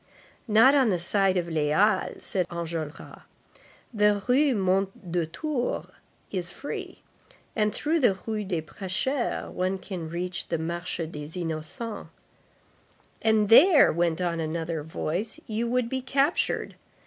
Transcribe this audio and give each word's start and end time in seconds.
"Not 0.47 0.73
on 0.73 0.89
the 0.89 0.97
side 0.97 1.37
of 1.37 1.45
the 1.45 1.67
Halles," 1.67 2.25
said 2.25 2.47
Enjolras. 2.49 3.21
"The 3.93 4.19
Rue 4.27 4.55
Mondétour 4.55 5.91
is 6.31 6.49
free, 6.49 7.03
and 7.55 7.71
through 7.71 7.99
the 7.99 8.15
Rue 8.25 8.43
des 8.43 8.63
Prêcheurs 8.63 9.51
one 9.51 9.77
can 9.77 10.09
reach 10.09 10.47
the 10.47 10.57
Marché 10.57 11.05
des 11.05 11.39
Innocents." 11.39 12.09
"And 13.21 13.47
there," 13.47 13.93
went 13.93 14.19
on 14.19 14.39
another 14.39 14.81
voice, 14.81 15.39
"you 15.45 15.67
would 15.67 15.87
be 15.87 16.01
captured. 16.01 16.73